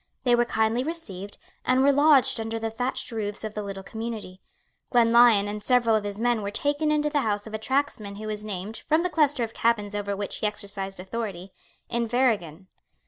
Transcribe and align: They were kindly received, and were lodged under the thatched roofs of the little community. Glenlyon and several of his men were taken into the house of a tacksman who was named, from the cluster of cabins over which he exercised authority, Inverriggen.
They 0.23 0.33
were 0.33 0.45
kindly 0.45 0.83
received, 0.83 1.37
and 1.63 1.83
were 1.83 1.91
lodged 1.91 2.39
under 2.39 2.57
the 2.57 2.71
thatched 2.71 3.11
roofs 3.11 3.43
of 3.43 3.53
the 3.53 3.61
little 3.61 3.83
community. 3.83 4.41
Glenlyon 4.89 5.47
and 5.47 5.63
several 5.63 5.95
of 5.95 6.05
his 6.05 6.19
men 6.19 6.41
were 6.41 6.49
taken 6.49 6.91
into 6.91 7.11
the 7.11 7.19
house 7.21 7.45
of 7.45 7.53
a 7.53 7.59
tacksman 7.59 8.15
who 8.15 8.25
was 8.25 8.43
named, 8.43 8.77
from 8.77 9.01
the 9.03 9.11
cluster 9.11 9.43
of 9.43 9.53
cabins 9.53 9.93
over 9.93 10.15
which 10.17 10.37
he 10.37 10.47
exercised 10.47 10.99
authority, 10.99 11.53
Inverriggen. 11.87 12.65